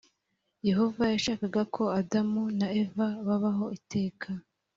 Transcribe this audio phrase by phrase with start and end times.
[0.67, 4.27] yehova yashakaga ko adamu na eva babaho iteka.